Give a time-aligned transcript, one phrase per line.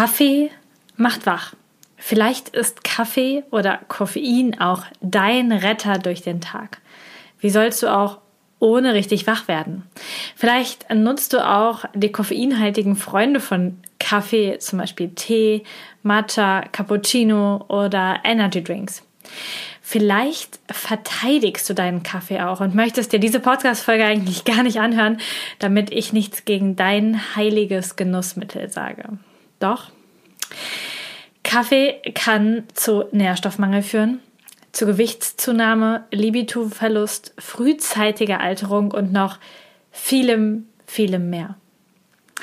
[0.00, 0.50] Kaffee
[0.96, 1.52] macht wach.
[1.98, 6.78] Vielleicht ist Kaffee oder Koffein auch dein Retter durch den Tag.
[7.38, 8.16] Wie sollst du auch
[8.60, 9.82] ohne richtig wach werden?
[10.36, 15.64] Vielleicht nutzt du auch die koffeinhaltigen Freunde von Kaffee, zum Beispiel Tee,
[16.02, 19.02] Matcha, Cappuccino oder Energy Drinks.
[19.82, 25.18] Vielleicht verteidigst du deinen Kaffee auch und möchtest dir diese Podcast-Folge eigentlich gar nicht anhören,
[25.58, 29.18] damit ich nichts gegen dein heiliges Genussmittel sage.
[29.60, 29.90] Doch,
[31.44, 34.20] Kaffee kann zu Nährstoffmangel führen,
[34.72, 39.38] zu Gewichtszunahme, Libidoverlust, frühzeitiger Alterung und noch
[39.90, 41.56] vielem, vielem mehr.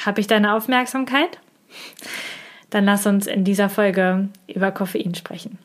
[0.05, 1.39] Habe ich deine Aufmerksamkeit?
[2.69, 5.57] Dann lass uns in dieser Folge über Koffein sprechen.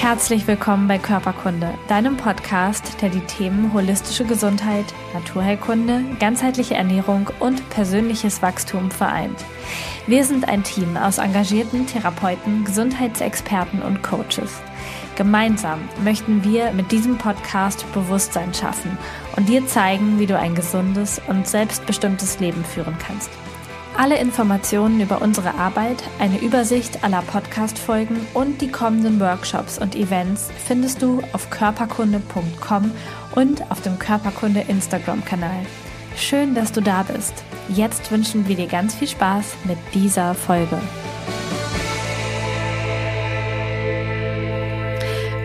[0.00, 7.68] Herzlich willkommen bei Körperkunde, deinem Podcast, der die Themen holistische Gesundheit, Naturheilkunde, ganzheitliche Ernährung und
[7.68, 9.44] persönliches Wachstum vereint.
[10.06, 14.62] Wir sind ein Team aus engagierten Therapeuten, Gesundheitsexperten und Coaches.
[15.16, 18.96] Gemeinsam möchten wir mit diesem Podcast Bewusstsein schaffen
[19.36, 23.28] und dir zeigen, wie du ein gesundes und selbstbestimmtes Leben führen kannst.
[24.00, 30.48] Alle Informationen über unsere Arbeit, eine Übersicht aller Podcast-Folgen und die kommenden Workshops und Events
[30.66, 32.92] findest du auf körperkunde.com
[33.34, 35.66] und auf dem Körperkunde Instagram-Kanal.
[36.16, 37.44] Schön, dass du da bist.
[37.68, 40.80] Jetzt wünschen wir dir ganz viel Spaß mit dieser Folge.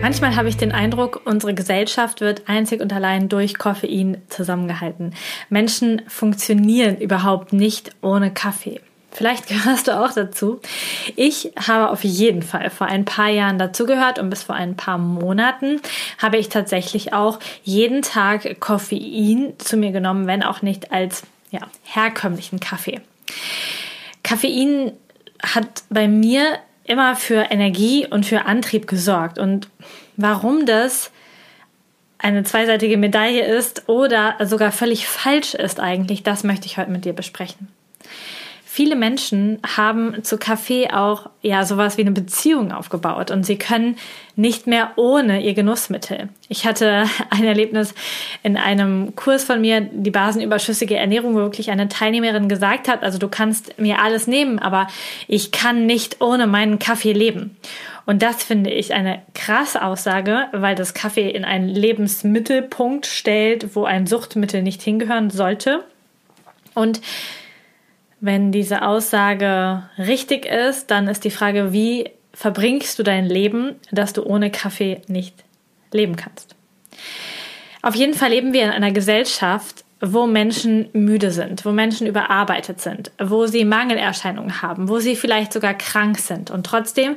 [0.06, 5.16] Manchmal habe ich den Eindruck, unsere Gesellschaft wird einzig und allein durch Koffein zusammengehalten.
[5.48, 8.80] Menschen funktionieren überhaupt nicht ohne Kaffee.
[9.10, 10.60] Vielleicht gehörst du auch dazu.
[11.16, 14.96] Ich habe auf jeden Fall vor ein paar Jahren dazugehört und bis vor ein paar
[14.96, 15.80] Monaten
[16.18, 21.62] habe ich tatsächlich auch jeden Tag Koffein zu mir genommen, wenn auch nicht als ja,
[21.82, 23.00] herkömmlichen Kaffee.
[24.22, 24.92] Koffein
[25.42, 29.38] hat bei mir immer für Energie und für Antrieb gesorgt.
[29.38, 29.68] Und
[30.16, 31.10] warum das
[32.18, 37.04] eine zweiseitige Medaille ist oder sogar völlig falsch ist eigentlich, das möchte ich heute mit
[37.04, 37.68] dir besprechen.
[38.76, 43.96] Viele Menschen haben zu Kaffee auch ja sowas wie eine Beziehung aufgebaut und sie können
[44.34, 46.28] nicht mehr ohne ihr Genussmittel.
[46.50, 47.94] Ich hatte ein Erlebnis
[48.42, 53.16] in einem Kurs von mir, die basenüberschüssige Ernährung, wo wirklich eine Teilnehmerin gesagt hat, also
[53.16, 54.88] du kannst mir alles nehmen, aber
[55.26, 57.56] ich kann nicht ohne meinen Kaffee leben.
[58.04, 63.84] Und das finde ich eine krasse Aussage, weil das Kaffee in einen Lebensmittelpunkt stellt, wo
[63.84, 65.82] ein Suchtmittel nicht hingehören sollte.
[66.74, 67.00] Und
[68.20, 74.12] wenn diese Aussage richtig ist, dann ist die Frage, wie verbringst du dein Leben, dass
[74.12, 75.44] du ohne Kaffee nicht
[75.92, 76.54] leben kannst.
[77.82, 82.80] Auf jeden Fall leben wir in einer Gesellschaft, wo Menschen müde sind, wo Menschen überarbeitet
[82.80, 87.16] sind, wo sie Mangelerscheinungen haben, wo sie vielleicht sogar krank sind und trotzdem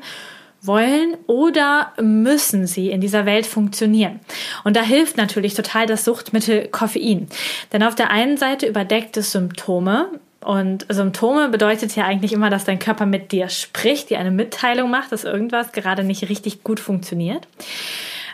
[0.62, 4.20] wollen oder müssen sie in dieser Welt funktionieren.
[4.64, 7.28] Und da hilft natürlich total das Suchtmittel Koffein.
[7.72, 10.10] Denn auf der einen Seite überdeckt es Symptome,
[10.42, 14.90] und Symptome bedeutet ja eigentlich immer, dass dein Körper mit dir spricht, dir eine Mitteilung
[14.90, 17.48] macht, dass irgendwas gerade nicht richtig gut funktioniert.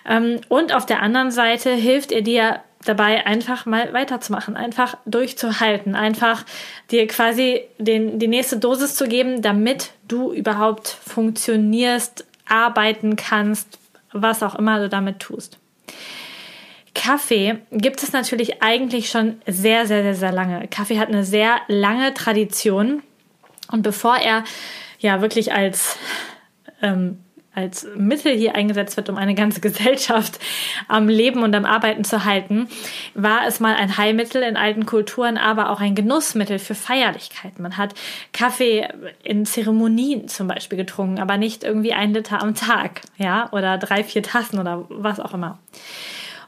[0.08, 5.96] Ähm, und auf der anderen Seite hilft er dir dabei, einfach mal weiterzumachen, einfach durchzuhalten,
[5.96, 6.46] einfach
[6.92, 13.80] dir quasi den, die nächste Dosis zu geben, damit du überhaupt funktionierst, arbeiten kannst,
[14.12, 15.58] was auch immer du damit tust.
[17.06, 20.68] Kaffee gibt es natürlich eigentlich schon sehr, sehr, sehr, sehr lange.
[20.70, 23.04] Kaffee hat eine sehr lange Tradition.
[23.72, 24.44] Und bevor er
[24.98, 26.00] ja wirklich als,
[26.82, 27.20] ähm,
[27.54, 30.40] als Mittel hier eingesetzt wird, um eine ganze Gesellschaft
[30.88, 32.70] am Leben und am Arbeiten zu halten,
[33.14, 37.62] war es mal ein Heilmittel in alten Kulturen, aber auch ein Genussmittel für Feierlichkeiten.
[37.62, 37.94] Man hat
[38.34, 38.88] Kaffee
[39.24, 44.04] in Zeremonien zum Beispiel getrunken, aber nicht irgendwie ein Liter am Tag, ja, oder drei,
[44.04, 45.60] vier Tassen oder was auch immer.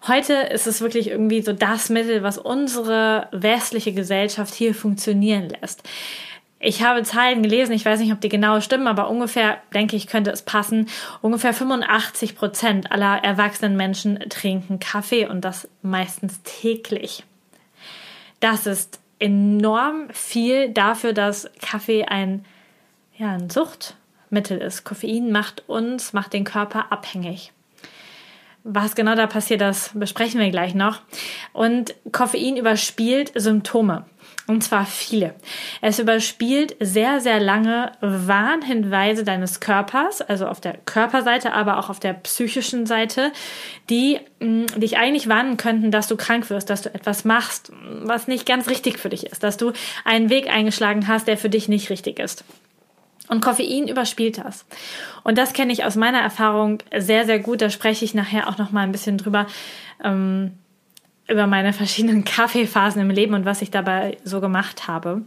[0.08, 5.84] Heute ist es wirklich irgendwie so das Mittel, was unsere westliche Gesellschaft hier funktionieren lässt.
[6.60, 10.08] Ich habe Zahlen gelesen, ich weiß nicht, ob die genau stimmen, aber ungefähr, denke ich,
[10.08, 10.88] könnte es passen.
[11.22, 17.26] Ungefähr 85 Prozent aller erwachsenen Menschen trinken Kaffee und das meistens täglich.
[18.40, 22.46] Das ist enorm viel dafür, dass Kaffee ein,
[23.18, 24.84] ja, ein Suchtmittel ist.
[24.84, 27.52] Koffein macht uns, macht den Körper abhängig.
[28.70, 31.00] Was genau da passiert, das besprechen wir gleich noch.
[31.54, 34.06] Und Koffein überspielt Symptome.
[34.46, 35.36] Und zwar viele.
[35.82, 42.02] Es überspielt sehr, sehr lange Warnhinweise deines Körpers, also auf der Körperseite, aber auch auf
[42.02, 43.32] der psychischen Seite,
[43.90, 47.72] die mh, mm, dich eigentlich warnen könnten, dass du krank wirst, dass du etwas machst,
[48.04, 49.72] was nicht ganz richtig für dich ist, dass du
[50.04, 52.44] einen Weg eingeschlagen hast, der für dich nicht richtig ist.
[53.30, 54.66] Und Koffein überspielt das.
[55.24, 57.62] Und das kenne ich aus meiner Erfahrung sehr, sehr gut.
[57.62, 59.48] Da spreche ich nachher auch noch mal ein bisschen drüber.
[60.04, 60.54] Ähm,
[61.28, 65.24] über meine verschiedenen Kaffeephasen im Leben und was ich dabei so gemacht habe.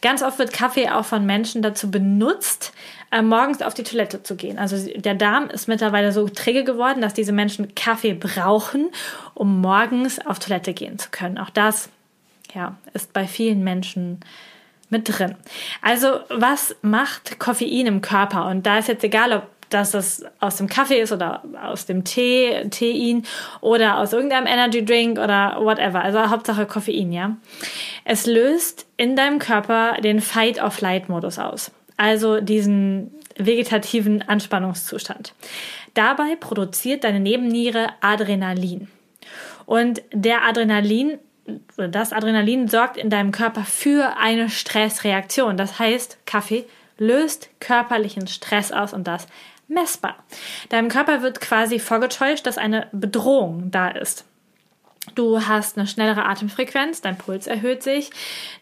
[0.00, 2.72] Ganz oft wird Kaffee auch von Menschen dazu benutzt,
[3.10, 4.58] äh, morgens auf die Toilette zu gehen.
[4.58, 8.90] Also der Darm ist mittlerweile so träge geworden, dass diese Menschen Kaffee brauchen,
[9.34, 11.38] um morgens auf Toilette gehen zu können.
[11.38, 11.88] Auch das
[12.54, 14.20] ja, ist bei vielen Menschen
[14.92, 15.34] mit drin.
[15.80, 18.46] Also was macht Koffein im Körper?
[18.46, 19.42] Und da ist jetzt egal, ob
[19.72, 23.24] dass das aus dem Kaffee ist oder aus dem Tee, Tein
[23.60, 26.02] oder aus irgendeinem Energy Drink oder whatever.
[26.02, 27.36] Also Hauptsache Koffein, ja.
[28.04, 31.70] Es löst in deinem Körper den Fight-of-Flight-Modus aus.
[31.96, 35.34] Also diesen vegetativen Anspannungszustand.
[35.94, 38.88] Dabei produziert deine Nebenniere Adrenalin.
[39.64, 41.18] Und der Adrenalin
[41.76, 45.56] das Adrenalin sorgt in deinem Körper für eine Stressreaktion.
[45.56, 46.66] Das heißt, Kaffee
[46.98, 49.26] löst körperlichen Stress aus und das
[49.68, 50.16] messbar.
[50.68, 54.24] Deinem Körper wird quasi vorgetäuscht, dass eine Bedrohung da ist.
[55.16, 58.10] Du hast eine schnellere Atemfrequenz, dein Puls erhöht sich,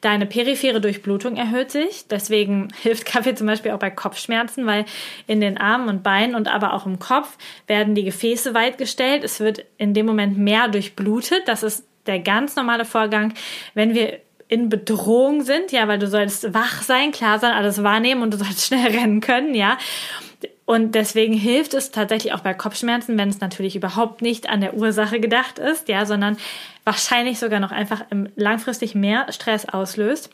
[0.01, 2.09] deine periphere Durchblutung erhöht sich.
[2.09, 4.87] Deswegen hilft Kaffee zum Beispiel auch bei Kopfschmerzen, weil
[5.27, 7.37] in den Armen und Beinen und aber auch im Kopf
[7.67, 9.23] werden die Gefäße weit gestellt.
[9.23, 11.47] Es wird in dem Moment mehr durchblutet.
[11.47, 13.35] Das ist der ganz normale Vorgang,
[13.75, 18.23] wenn wir in Bedrohung sind, ja, weil du sollst wach sein, klar sein, alles wahrnehmen
[18.23, 19.79] und du sollst schnell rennen können, ja.
[20.71, 24.75] Und deswegen hilft es tatsächlich auch bei Kopfschmerzen, wenn es natürlich überhaupt nicht an der
[24.75, 26.37] Ursache gedacht ist, ja, sondern
[26.85, 28.05] wahrscheinlich sogar noch einfach
[28.37, 30.31] langfristig mehr Stress auslöst.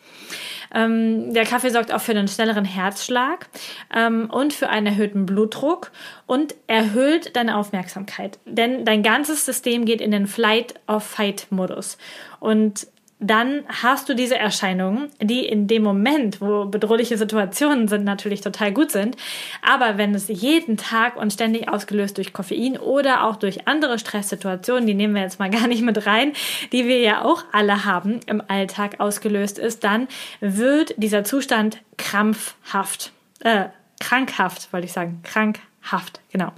[0.75, 3.49] Ähm, der Kaffee sorgt auch für einen schnelleren Herzschlag
[3.97, 5.91] ähm, und für einen erhöhten Blutdruck
[6.27, 8.39] und erhöht deine Aufmerksamkeit.
[8.45, 11.97] Denn dein ganzes System geht in den Flight-of-Fight-Modus.
[12.41, 18.43] Und dann hast du diese Erscheinungen, die in dem Moment, wo bedrohliche Situationen sind, natürlich
[18.43, 19.17] total gut sind.
[19.63, 24.87] Aber wenn es jeden Tag und ständig ausgelöst durch Koffein oder auch durch andere Stresssituationen,
[24.87, 26.35] die nehmen wir jetzt mal gar nicht mit rein,
[26.73, 30.09] die wir ja auch alle haben im Alltag ausgelöst ist, dann
[30.41, 33.67] wird dieser Zustand krampfhaft, äh,
[33.99, 36.53] krankhaft, wollte ich sagen, krankhaft, genau.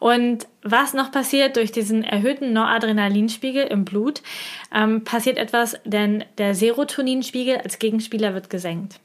[0.00, 4.22] Und was noch passiert durch diesen erhöhten Noradrenalinspiegel im Blut,
[4.74, 8.98] ähm, passiert etwas, denn der Serotoninspiegel als Gegenspieler wird gesenkt.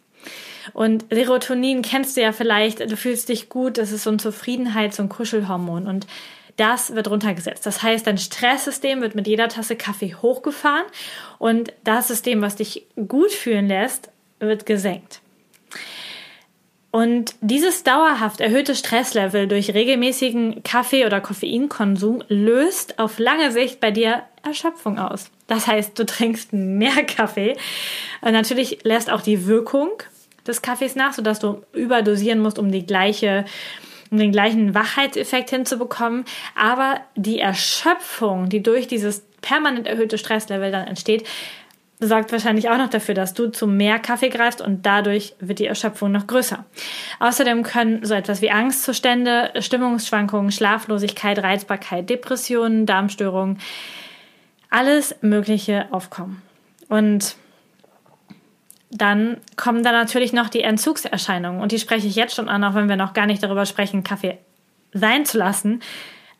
[0.73, 4.99] Und Serotonin kennst du ja vielleicht, du fühlst dich gut, das ist so ein Zufriedenheits-
[4.99, 6.07] und Kuschelhormon und
[6.55, 7.65] das wird runtergesetzt.
[7.65, 10.85] Das heißt, dein Stresssystem wird mit jeder Tasse Kaffee hochgefahren
[11.37, 14.09] und das System, was dich gut fühlen lässt,
[14.39, 15.21] wird gesenkt.
[16.95, 23.91] Und dieses dauerhaft erhöhte Stresslevel durch regelmäßigen Kaffee- oder Koffeinkonsum löst auf lange Sicht bei
[23.91, 25.29] dir Erschöpfung aus.
[25.47, 27.57] Das heißt, du trinkst mehr Kaffee.
[28.21, 29.89] Und natürlich lässt auch die Wirkung
[30.47, 33.43] des Kaffees nach, sodass du überdosieren musst, um die gleiche
[34.09, 36.23] um den gleichen Wachheitseffekt hinzubekommen.
[36.55, 41.27] Aber die Erschöpfung, die durch dieses permanent erhöhte Stresslevel dann entsteht,
[41.99, 45.65] sorgt wahrscheinlich auch noch dafür, dass du zu mehr Kaffee greifst und dadurch wird die
[45.65, 46.65] Erschöpfung noch größer.
[47.19, 53.59] Außerdem können so etwas wie Angstzustände, Stimmungsschwankungen, Schlaflosigkeit, Reizbarkeit, Depressionen, Darmstörungen,
[54.69, 56.41] alles Mögliche aufkommen.
[56.89, 57.37] Und
[58.91, 62.75] dann kommen da natürlich noch die Entzugserscheinungen und die spreche ich jetzt schon an, auch
[62.75, 64.37] wenn wir noch gar nicht darüber sprechen, Kaffee
[64.93, 65.81] sein zu lassen.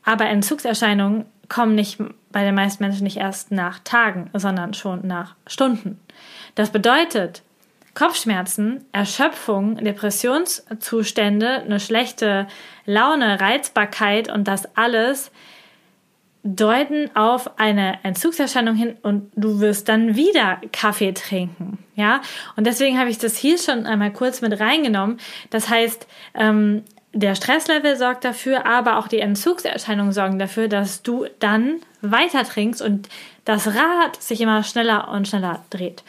[0.04, 2.00] Aber Entzugserscheinungen kommen nicht
[2.32, 6.00] bei den meisten Menschen nicht erst nach Tagen, sondern schon nach Stunden.
[6.56, 7.44] Das bedeutet,
[7.94, 12.48] Kopfschmerzen, Erschöpfung, Depressionszustände, eine schlechte
[12.86, 15.32] Laune, Reizbarkeit und das alles
[16.44, 21.80] deuten auf eine Entzugserscheinung hin und du wirst dann wieder Kaffee trinken.
[21.96, 22.22] Ja,
[22.56, 25.18] und deswegen habe ich das hier schon einmal kurz mit reingenommen.
[25.50, 26.84] Das heißt, ähm,
[27.16, 32.82] der Stresslevel sorgt dafür, aber auch die Entzugserscheinungen sorgen dafür, dass du dann weiter trinkst
[32.82, 33.08] und
[33.46, 36.04] das Rad sich immer schneller und schneller dreht.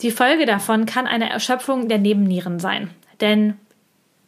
[0.00, 2.90] Die Folge davon kann eine Erschöpfung der Nebennieren sein.
[3.20, 3.58] Denn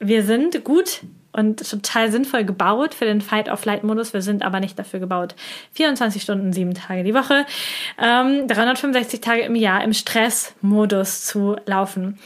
[0.01, 1.03] wir sind gut
[1.33, 4.13] und total sinnvoll gebaut für den Fight-of-Flight-Modus.
[4.13, 5.37] Wir sind aber nicht dafür gebaut,
[5.75, 7.47] 24 Stunden, sieben Tage die Woche,
[8.03, 12.19] ähm, 365 Tage im Jahr im Stress-Modus zu laufen.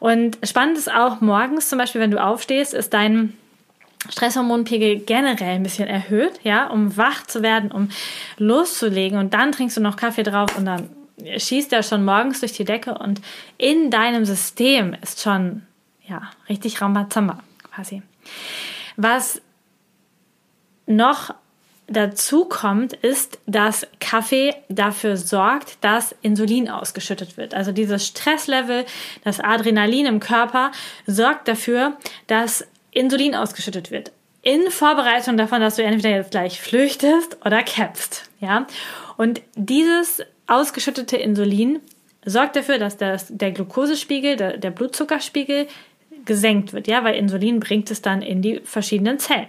[0.00, 3.34] Und spannend ist auch morgens zum Beispiel, wenn du aufstehst, ist dein
[4.10, 7.88] Stresshormonpegel generell ein bisschen erhöht, ja, um wach zu werden, um
[8.38, 10.88] loszulegen und dann trinkst du noch Kaffee drauf und dann
[11.36, 13.20] schießt er schon morgens durch die Decke und
[13.56, 15.62] in deinem System ist schon,
[16.06, 18.02] ja, richtig Rambazamba quasi.
[18.96, 19.40] Was
[20.86, 21.34] noch
[21.86, 27.54] dazu kommt, ist, dass Kaffee dafür sorgt, dass Insulin ausgeschüttet wird.
[27.54, 28.86] Also dieses Stresslevel,
[29.22, 30.72] das Adrenalin im Körper
[31.06, 31.96] sorgt dafür,
[32.26, 34.12] dass Insulin ausgeschüttet wird.
[34.42, 38.28] In Vorbereitung davon, dass du entweder jetzt gleich flüchtest oder kämpfst.
[38.40, 38.66] Ja?
[39.16, 41.80] Und dieses ausgeschüttete Insulin
[42.24, 45.66] sorgt dafür, dass das, der Glukosespiegel, der, der Blutzuckerspiegel
[46.24, 49.48] gesenkt wird, ja, weil Insulin bringt es dann in die verschiedenen Zellen.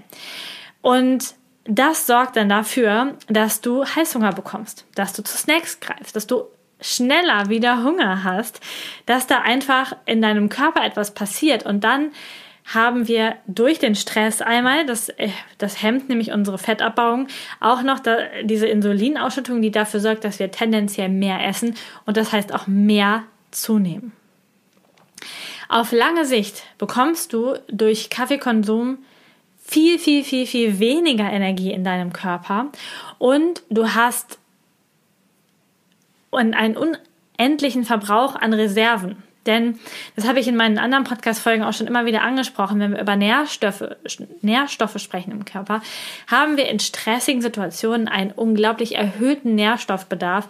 [0.82, 6.28] Und das sorgt dann dafür, dass du Heißhunger bekommst, dass du zu Snacks greifst, dass
[6.28, 6.44] du
[6.82, 8.60] schneller wieder Hunger hast,
[9.06, 12.12] dass da einfach in deinem Körper etwas passiert und dann
[12.66, 17.28] haben wir durch den Stress einmal, das, äh, das hemmt nämlich unsere Fettabbauung,
[17.60, 22.32] auch noch da, diese Insulinausschüttung, die dafür sorgt, dass wir tendenziell mehr essen und das
[22.32, 24.12] heißt auch mehr zunehmen.
[25.70, 29.00] Auf lange Sicht bekommst du durch Kaffeekonsum
[29.64, 32.68] viel, viel, viel, viel weniger Energie in deinem Körper
[33.18, 34.38] und du hast
[36.32, 39.24] einen unendlichen Verbrauch an Reserven.
[39.46, 39.80] Denn
[40.16, 42.80] das habe ich in meinen anderen Podcast-Folgen auch schon immer wieder angesprochen.
[42.80, 43.84] Wenn wir über Nährstoffe,
[44.42, 45.82] Nährstoffe sprechen im Körper,
[46.28, 50.48] haben wir in stressigen Situationen einen unglaublich erhöhten Nährstoffbedarf,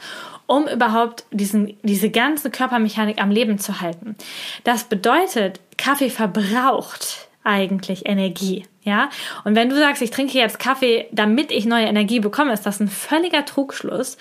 [0.48, 4.16] um überhaupt diesen, diese ganze Körpermechanik am Leben zu halten.
[4.64, 8.66] Das bedeutet, Kaffee verbraucht eigentlich Energie.
[8.84, 9.10] Ja,
[9.44, 12.80] und wenn du sagst, ich trinke jetzt Kaffee, damit ich neue Energie bekomme, ist das
[12.80, 14.18] ein völliger Trugschluss.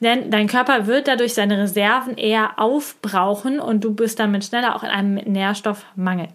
[0.00, 4.82] Denn dein Körper wird dadurch seine Reserven eher aufbrauchen und du bist damit schneller auch
[4.82, 6.28] in einem Nährstoffmangel.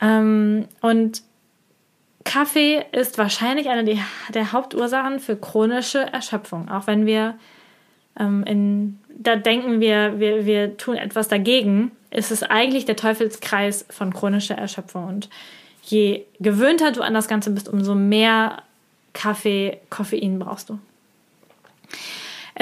[0.00, 1.22] Ähm, und
[2.24, 3.98] Kaffee ist wahrscheinlich eine
[4.32, 6.70] der Hauptursachen für chronische Erschöpfung.
[6.70, 7.34] Auch wenn wir
[8.18, 13.84] ähm, in, da denken wir, wir, wir tun etwas dagegen, ist es eigentlich der Teufelskreis
[13.88, 15.06] von chronischer Erschöpfung.
[15.06, 15.28] Und
[15.82, 18.62] je gewöhnter du an das Ganze bist, umso mehr
[19.12, 20.78] Kaffee, Koffein brauchst du.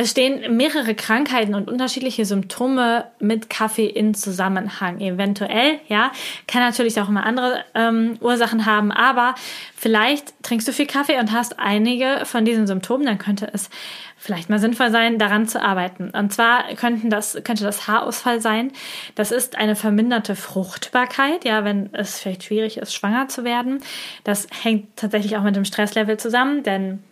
[0.00, 5.00] Es stehen mehrere Krankheiten und unterschiedliche Symptome mit Kaffee in Zusammenhang.
[5.00, 6.12] Eventuell, ja,
[6.46, 9.34] kann natürlich auch immer andere ähm, Ursachen haben, aber
[9.74, 13.70] vielleicht trinkst du viel Kaffee und hast einige von diesen Symptomen, dann könnte es
[14.16, 16.10] vielleicht mal sinnvoll sein, daran zu arbeiten.
[16.10, 18.70] Und zwar könnten das, könnte das Haarausfall sein.
[19.16, 23.80] Das ist eine verminderte Fruchtbarkeit, ja, wenn es vielleicht schwierig ist, schwanger zu werden.
[24.22, 27.02] Das hängt tatsächlich auch mit dem Stresslevel zusammen, denn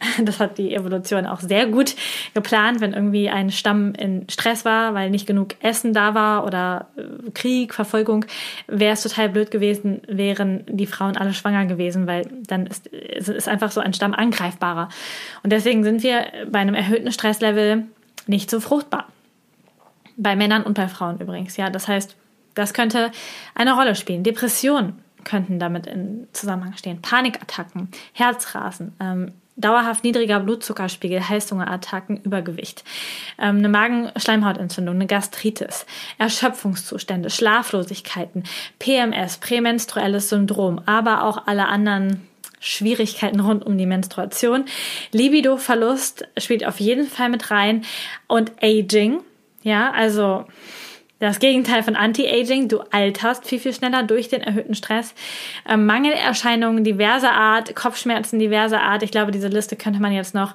[0.24, 1.94] das hat die Evolution auch sehr gut
[2.34, 6.88] geplant, wenn irgendwie ein Stamm in Stress war, weil nicht genug Essen da war oder
[6.96, 8.24] äh, Krieg, Verfolgung,
[8.66, 13.48] wäre es total blöd gewesen, wären die Frauen alle schwanger gewesen, weil dann ist, ist
[13.48, 14.88] einfach so ein Stamm angreifbarer.
[15.42, 17.84] Und deswegen sind wir bei einem erhöhten Stresslevel
[18.26, 19.06] nicht so fruchtbar.
[20.16, 21.70] Bei Männern und bei Frauen übrigens, ja.
[21.70, 22.16] Das heißt,
[22.54, 23.10] das könnte
[23.54, 24.22] eine Rolle spielen.
[24.22, 27.00] Depressionen könnten damit in Zusammenhang stehen.
[27.02, 32.84] Panikattacken, Herzrasen, ähm, dauerhaft niedriger Blutzuckerspiegel, Heißhungerattacken, Übergewicht,
[33.38, 35.86] ähm, eine Magenschleimhautentzündung, eine Gastritis,
[36.18, 38.44] Erschöpfungszustände, Schlaflosigkeiten,
[38.78, 42.26] PMS, prämenstruelles Syndrom, aber auch alle anderen
[42.60, 44.66] Schwierigkeiten rund um die Menstruation.
[45.12, 47.84] Libido-Verlust spielt auf jeden Fall mit rein
[48.28, 49.20] und Aging,
[49.62, 50.46] ja, also
[51.20, 55.14] das Gegenteil von Anti-Aging, du alterst viel, viel schneller durch den erhöhten Stress.
[55.68, 59.02] Ähm, Mangelerscheinungen diverser Art, Kopfschmerzen diverser Art.
[59.02, 60.54] Ich glaube, diese Liste könnte man jetzt noch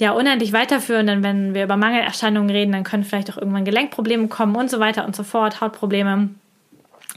[0.00, 4.28] ja unendlich weiterführen, denn wenn wir über Mangelerscheinungen reden, dann können vielleicht auch irgendwann Gelenkprobleme
[4.28, 6.30] kommen und so weiter und so fort, Hautprobleme.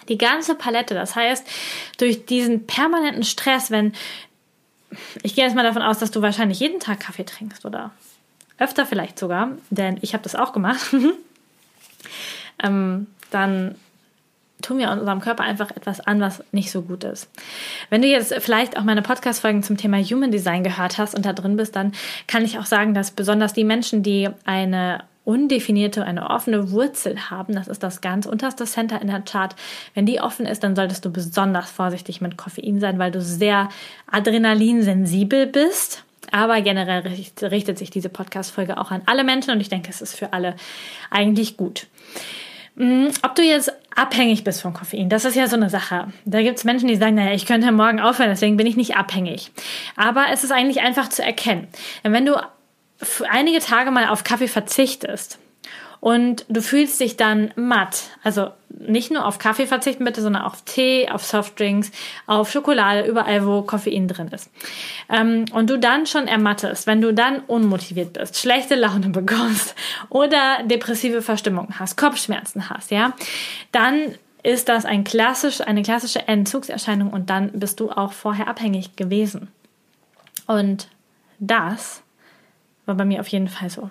[0.09, 0.93] Die ganze Palette.
[0.93, 1.47] Das heißt,
[1.99, 3.93] durch diesen permanenten Stress, wenn
[5.23, 7.91] ich gehe jetzt mal davon aus, dass du wahrscheinlich jeden Tag Kaffee trinkst oder
[8.57, 10.81] öfter vielleicht sogar, denn ich habe das auch gemacht.
[12.63, 13.75] ähm, dann
[14.61, 17.29] tun wir unserem Körper einfach etwas an, was nicht so gut ist.
[17.89, 21.33] Wenn du jetzt vielleicht auch meine Podcast-Folgen zum Thema Human Design gehört hast und da
[21.33, 21.93] drin bist, dann
[22.27, 27.53] kann ich auch sagen, dass besonders die Menschen, die eine undefinierte, eine offene Wurzel haben,
[27.53, 29.55] das ist das ganz unterste Center in der Chart,
[29.93, 33.69] wenn die offen ist, dann solltest du besonders vorsichtig mit Koffein sein, weil du sehr
[34.11, 36.03] adrenalinsensibel bist.
[36.31, 37.03] Aber generell
[37.41, 40.55] richtet sich diese Podcast-Folge auch an alle Menschen und ich denke, es ist für alle
[41.09, 41.87] eigentlich gut.
[42.79, 46.07] Mm, ob du jetzt abhängig bist von Koffein, das ist ja so eine Sache.
[46.23, 48.95] Da gibt es Menschen, die sagen, naja, ich könnte morgen aufhören, deswegen bin ich nicht
[48.95, 49.51] abhängig.
[49.97, 51.67] Aber es ist eigentlich einfach zu erkennen.
[52.05, 52.41] Denn wenn du
[53.29, 55.39] einige Tage mal auf Kaffee verzichtest
[55.99, 58.11] Und du fühlst dich dann matt.
[58.23, 61.91] Also nicht nur auf Kaffee verzichten bitte, sondern auf Tee, auf Softdrinks,
[62.25, 64.49] auf Schokolade, überall, wo Koffein drin ist.
[65.09, 69.75] Ähm, und du dann schon ermattest, wenn du dann unmotiviert bist, schlechte Laune bekommst
[70.09, 73.13] oder depressive Verstimmung hast, Kopfschmerzen hast, ja,
[73.73, 78.95] dann ist das ein klassisch, eine klassische Entzugserscheinung und dann bist du auch vorher abhängig
[78.95, 79.49] gewesen.
[80.47, 80.87] Und
[81.39, 82.01] das
[82.85, 83.89] war bei mir auf jeden Fall so.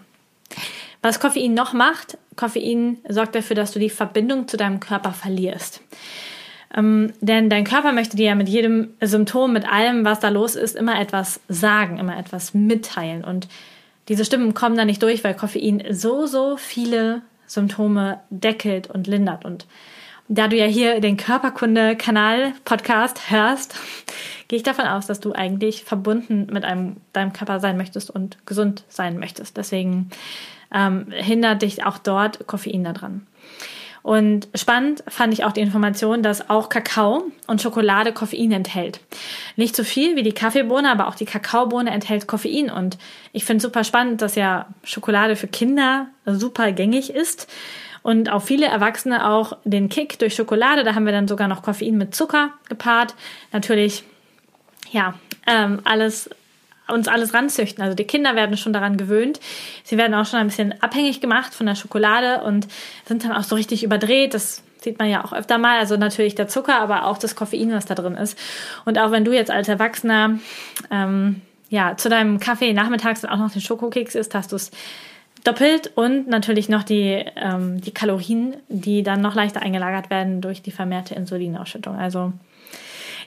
[1.02, 5.80] Was Koffein noch macht, Koffein sorgt dafür, dass du die Verbindung zu deinem Körper verlierst.
[6.76, 10.54] Ähm, denn dein Körper möchte dir ja mit jedem Symptom, mit allem, was da los
[10.54, 13.24] ist, immer etwas sagen, immer etwas mitteilen.
[13.24, 13.48] Und
[14.08, 19.44] diese Stimmen kommen da nicht durch, weil Koffein so, so viele Symptome deckelt und lindert.
[19.44, 19.66] Und
[20.28, 23.76] da du ja hier den Körperkunde-Kanal-Podcast hörst,
[24.48, 28.36] gehe ich davon aus, dass du eigentlich verbunden mit einem, deinem Körper sein möchtest und
[28.46, 29.56] gesund sein möchtest.
[29.56, 30.10] Deswegen
[30.72, 33.26] ähm, hindert dich auch dort Koffein daran.
[34.02, 39.00] Und spannend fand ich auch die Information, dass auch Kakao und Schokolade Koffein enthält.
[39.56, 42.70] Nicht so viel wie die Kaffeebohne, aber auch die Kakaobohne enthält Koffein.
[42.70, 42.96] Und
[43.32, 47.48] ich finde super spannend, dass ja Schokolade für Kinder super gängig ist
[48.02, 50.84] und auch viele Erwachsene auch den Kick durch Schokolade.
[50.84, 53.14] Da haben wir dann sogar noch Koffein mit Zucker gepaart.
[53.52, 54.04] Natürlich,
[54.90, 55.14] ja,
[55.46, 56.30] ähm, alles
[56.92, 57.82] uns alles ranzüchten.
[57.82, 59.40] Also die Kinder werden schon daran gewöhnt.
[59.84, 62.66] Sie werden auch schon ein bisschen abhängig gemacht von der Schokolade und
[63.04, 64.34] sind dann auch so richtig überdreht.
[64.34, 65.78] Das sieht man ja auch öfter mal.
[65.78, 68.38] Also natürlich der Zucker, aber auch das Koffein, was da drin ist.
[68.84, 70.38] Und auch wenn du jetzt als Erwachsener
[70.90, 74.70] ähm, ja zu deinem Kaffee nachmittags auch noch den Schokokeks isst, hast du es
[75.44, 80.62] doppelt und natürlich noch die, ähm, die Kalorien, die dann noch leichter eingelagert werden durch
[80.62, 81.96] die vermehrte Insulinausschüttung.
[81.96, 82.32] Also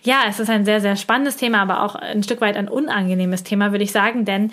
[0.03, 3.43] ja, es ist ein sehr, sehr spannendes Thema, aber auch ein Stück weit ein unangenehmes
[3.43, 4.51] Thema, würde ich sagen, denn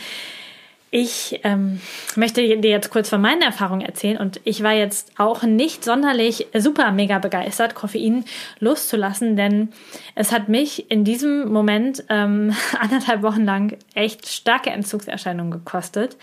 [0.91, 1.81] ich ähm,
[2.17, 6.47] möchte dir jetzt kurz von meinen Erfahrungen erzählen und ich war jetzt auch nicht sonderlich
[6.55, 8.25] super mega begeistert, Koffein
[8.59, 9.69] loszulassen, denn
[10.15, 16.17] es hat mich in diesem Moment ähm, anderthalb Wochen lang echt starke Entzugserscheinungen gekostet.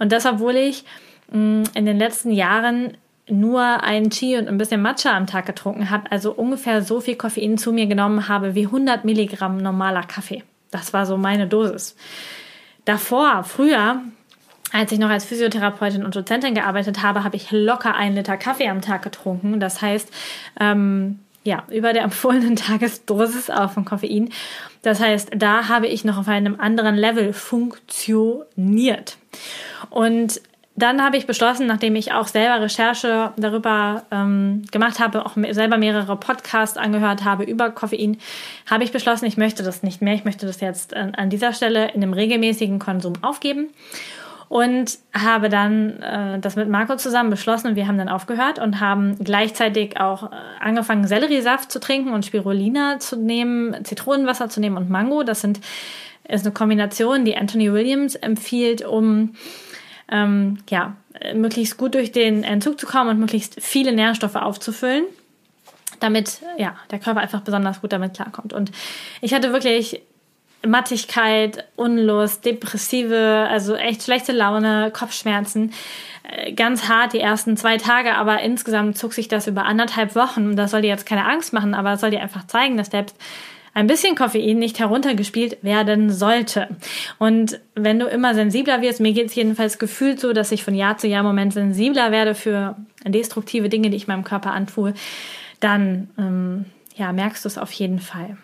[0.00, 0.84] Und das, obwohl ich
[1.30, 2.96] mh, mm, in den letzten Jahren
[3.28, 7.14] nur ein Chi und ein bisschen Matcha am Tag getrunken habe, also ungefähr so viel
[7.14, 10.42] Koffein zu mir genommen habe wie 100 Milligramm normaler Kaffee.
[10.72, 11.94] Das war so meine Dosis.
[12.84, 14.02] Davor, früher,
[14.72, 18.68] als ich noch als Physiotherapeutin und Dozentin gearbeitet habe, habe ich locker einen Liter Kaffee
[18.68, 19.60] am Tag getrunken.
[19.60, 20.10] Das heißt,
[20.58, 24.30] ähm, ja, über der empfohlenen Tagesdosis auch von Koffein.
[24.82, 29.18] Das heißt, da habe ich noch auf einem anderen Level funktioniert.
[29.90, 30.40] Und
[30.76, 35.76] dann habe ich beschlossen, nachdem ich auch selber Recherche darüber ähm, gemacht habe, auch selber
[35.76, 38.18] mehrere Podcasts angehört habe über Koffein,
[38.68, 40.14] habe ich beschlossen, ich möchte das nicht mehr.
[40.14, 43.68] Ich möchte das jetzt an, an dieser Stelle in einem regelmäßigen Konsum aufgeben
[44.50, 48.80] und habe dann äh, das mit Marco zusammen beschlossen und wir haben dann aufgehört und
[48.80, 54.76] haben gleichzeitig auch äh, angefangen, Selleriesaft zu trinken und Spirulina zu nehmen, Zitronenwasser zu nehmen
[54.76, 55.22] und Mango.
[55.22, 55.60] Das sind
[56.28, 59.34] ist eine Kombination, die Anthony Williams empfiehlt, um
[60.10, 60.96] ähm, ja,
[61.32, 65.04] möglichst gut durch den Entzug zu kommen und möglichst viele Nährstoffe aufzufüllen,
[66.00, 68.52] damit ja, der Körper einfach besonders gut damit klarkommt.
[68.52, 68.72] Und
[69.20, 70.02] ich hatte wirklich
[70.66, 75.72] Mattigkeit, Unlust, depressive, also echt schlechte Laune, Kopfschmerzen.
[76.22, 80.56] Äh, ganz hart die ersten zwei Tage, aber insgesamt zog sich das über anderthalb Wochen.
[80.56, 83.16] Das soll dir jetzt keine Angst machen, aber es soll dir einfach zeigen, dass selbst
[83.72, 86.68] ein bisschen Koffein nicht heruntergespielt werden sollte.
[87.18, 90.74] Und wenn du immer sensibler wirst, mir geht es jedenfalls gefühlt so, dass ich von
[90.74, 94.94] Jahr zu Jahr im Moment sensibler werde für destruktive Dinge, die ich meinem Körper antue,
[95.60, 96.64] dann ähm,
[96.96, 98.36] ja, merkst du es auf jeden Fall.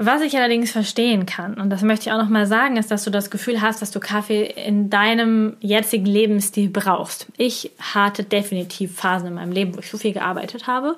[0.00, 3.10] Was ich allerdings verstehen kann, und das möchte ich auch nochmal sagen, ist, dass du
[3.10, 7.26] das Gefühl hast, dass du Kaffee in deinem jetzigen Lebensstil brauchst.
[7.36, 10.96] Ich hatte definitiv Phasen in meinem Leben, wo ich so viel gearbeitet habe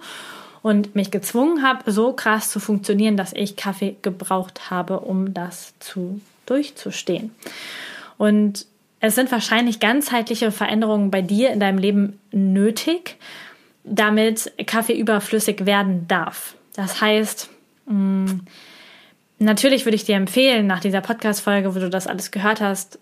[0.61, 5.73] und mich gezwungen habe, so krass zu funktionieren, dass ich Kaffee gebraucht habe, um das
[5.79, 7.35] zu durchzustehen.
[8.19, 8.67] Und
[9.01, 13.17] es sind wahrscheinlich ganzheitliche Veränderungen bei dir in deinem Leben nötig,
[13.83, 16.55] damit Kaffee überflüssig werden darf.
[16.75, 17.49] Das heißt,
[17.87, 18.41] mh, mm,
[19.41, 22.99] natürlich würde ich dir empfehlen, nach dieser Podcast-Folge, wo du das alles gehört hast,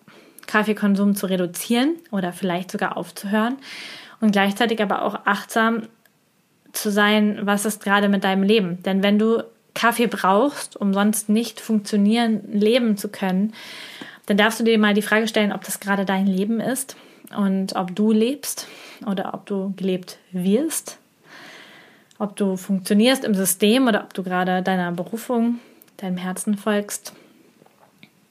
[0.47, 3.59] Kaffeekonsum zu reduzieren oder vielleicht sogar aufzuhören
[4.21, 5.83] und gleichzeitig aber auch achtsam
[6.73, 8.83] zu sein, was ist gerade mit deinem Leben.
[8.83, 13.53] Denn wenn du Kaffee brauchst, um sonst nicht funktionieren, leben zu können,
[14.27, 16.97] dann darfst du dir mal die Frage stellen, ob das gerade dein Leben ist
[17.37, 18.67] und ob du lebst
[19.07, 20.99] oder ob du gelebt wirst,
[22.19, 25.61] ob du funktionierst im System oder ob du gerade deiner Berufung,
[25.99, 27.13] deinem Herzen folgst.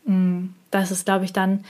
[0.05, 1.63] Mm, das ist, glaube ich, dann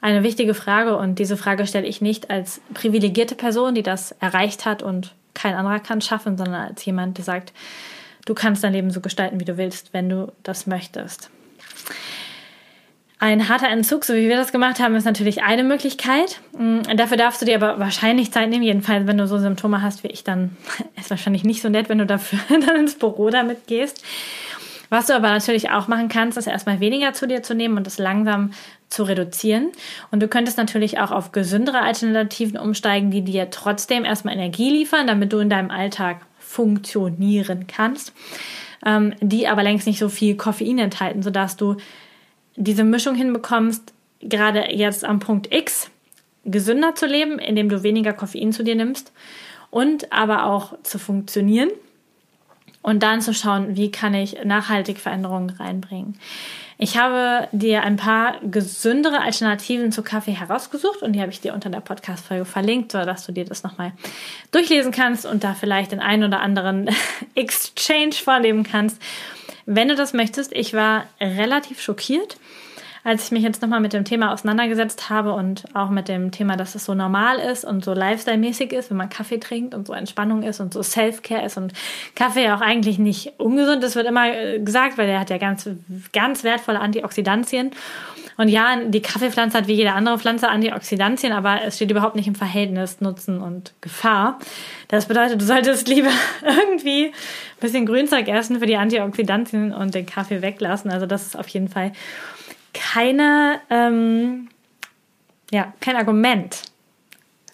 [0.00, 4.64] eine wichtige Frage und diese Frage stelle ich nicht als privilegierte Person, die das erreicht
[4.66, 7.52] hat und kein anderer kann schaffen, sondern als jemand, der sagt,
[8.24, 11.30] du kannst dein Leben so gestalten, wie du willst, wenn du das möchtest.
[13.18, 16.38] Ein harter Entzug, so wie wir das gemacht haben, ist natürlich eine Möglichkeit.
[16.56, 18.62] Mm, dafür darfst du dir aber wahrscheinlich Zeit nehmen.
[18.62, 20.54] Jedenfalls, wenn du so Symptome hast wie ich, dann
[20.96, 24.02] ist wahrscheinlich nicht so nett, wenn du dafür dann ins Büro damit gehst.
[24.88, 27.86] Was du aber natürlich auch machen kannst, ist erstmal weniger zu dir zu nehmen und
[27.86, 28.52] das langsam
[28.88, 29.72] zu reduzieren.
[30.10, 35.06] Und du könntest natürlich auch auf gesündere Alternativen umsteigen, die dir trotzdem erstmal Energie liefern,
[35.06, 38.12] damit du in deinem Alltag funktionieren kannst,
[38.84, 41.76] ähm, die aber längst nicht so viel Koffein enthalten, sodass du
[42.54, 45.90] diese Mischung hinbekommst, gerade jetzt am Punkt X,
[46.44, 49.12] gesünder zu leben, indem du weniger Koffein zu dir nimmst
[49.70, 51.70] und aber auch zu funktionieren
[52.86, 56.16] und dann zu schauen, wie kann ich nachhaltig Veränderungen reinbringen.
[56.78, 61.52] Ich habe dir ein paar gesündere Alternativen zu Kaffee herausgesucht und die habe ich dir
[61.52, 63.90] unter der Podcast-Folge verlinkt, sodass du dir das nochmal
[64.52, 66.88] durchlesen kannst und da vielleicht den einen oder anderen
[67.34, 69.02] Exchange vornehmen kannst
[69.66, 72.36] wenn du das möchtest, ich war relativ schockiert,
[73.06, 76.56] als ich mich jetzt nochmal mit dem Thema auseinandergesetzt habe und auch mit dem Thema,
[76.56, 79.92] dass es so normal ist und so lifestyle-mäßig ist, wenn man Kaffee trinkt und so
[79.92, 81.72] Entspannung ist und so Self-Care ist und
[82.16, 85.38] Kaffee ja auch eigentlich nicht ungesund ist, wird immer äh, gesagt, weil der hat ja
[85.38, 85.70] ganz,
[86.12, 87.70] ganz wertvolle Antioxidantien.
[88.38, 92.26] Und ja, die Kaffeepflanze hat wie jede andere Pflanze Antioxidantien, aber es steht überhaupt nicht
[92.26, 94.40] im Verhältnis Nutzen und Gefahr.
[94.88, 96.10] Das bedeutet, du solltest lieber
[96.42, 100.90] irgendwie ein bisschen Grünzeug essen für die Antioxidantien und den Kaffee weglassen.
[100.90, 101.92] Also das ist auf jeden Fall
[102.76, 104.48] keine, ähm,
[105.50, 106.62] ja, kein Argument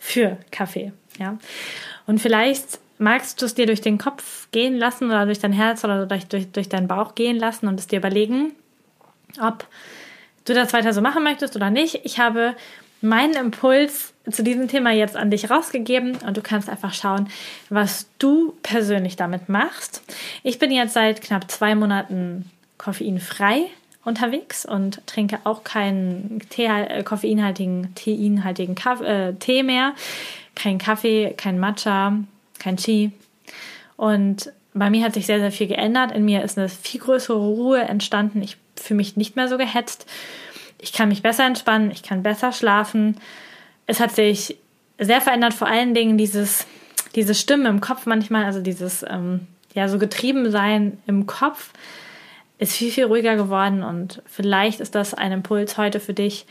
[0.01, 0.93] für Kaffee.
[1.19, 1.39] Ja.
[2.07, 5.85] Und vielleicht magst du es dir durch den Kopf gehen lassen oder durch dein Herz
[5.85, 8.53] oder durch, durch, durch deinen Bauch gehen lassen und es dir überlegen,
[9.41, 9.67] ob
[10.45, 12.01] du das weiter so machen möchtest oder nicht.
[12.05, 12.55] Ich habe
[13.01, 17.29] meinen Impuls zu diesem Thema jetzt an dich rausgegeben und du kannst einfach schauen,
[17.69, 20.03] was du persönlich damit machst.
[20.43, 23.67] Ich bin jetzt seit knapp zwei Monaten koffeinfrei
[24.05, 29.95] unterwegs und trinke auch keinen Tee, äh, koffeinhaltigen, teinhaltigen Kaffee, äh, Tee mehr,
[30.55, 32.19] kein Kaffee, kein Matcha,
[32.59, 33.13] kein Chi.
[33.97, 36.13] Und bei mir hat sich sehr, sehr viel geändert.
[36.13, 38.43] In mir ist eine viel größere Ruhe entstanden.
[38.43, 40.07] Ich fühle mich nicht mehr so gehetzt.
[40.79, 43.19] Ich kann mich besser entspannen, ich kann besser schlafen.
[43.87, 44.57] Es hat sich
[44.99, 46.67] sehr verändert, vor allen Dingen dieses,
[47.15, 51.71] diese Stimme im Kopf manchmal, also dieses, ähm, ja, so getrieben sein im Kopf
[52.63, 56.47] ist viel, viel ruhiger geworden und vielleicht ist das ein Impuls heute für dich,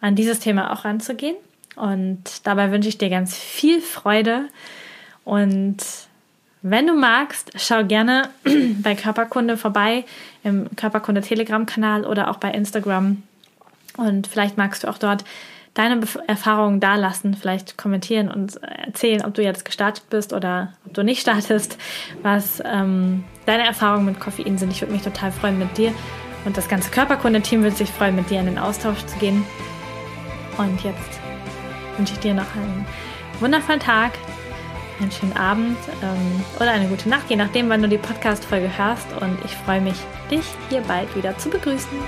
[0.00, 1.36] an dieses Thema auch ranzugehen.
[1.74, 4.48] Und dabei wünsche ich dir ganz viel Freude
[5.24, 5.78] und
[6.62, 8.28] wenn du magst, schau gerne
[8.82, 10.04] bei Körperkunde vorbei
[10.42, 13.22] im Körperkunde Telegram-Kanal oder auch bei Instagram.
[13.96, 15.24] Und vielleicht magst du auch dort
[15.74, 21.02] deine Erfahrungen dalassen, vielleicht kommentieren und erzählen, ob du jetzt gestartet bist oder ob du
[21.02, 21.78] nicht startest,
[22.22, 24.72] was ähm, deine Erfahrungen mit Koffein sind.
[24.72, 25.92] Ich würde mich total freuen mit dir
[26.44, 29.44] und das ganze Körperkunde-Team würde sich freuen, mit dir in den Austausch zu gehen.
[30.56, 31.20] Und jetzt
[31.96, 32.86] wünsche ich dir noch einen
[33.40, 34.12] wundervollen Tag
[35.00, 39.06] einen schönen Abend ähm, oder eine gute Nacht, je nachdem, wann du die Podcast-Folge hörst.
[39.20, 39.96] Und ich freue mich,
[40.30, 41.98] dich hier bald wieder zu begrüßen.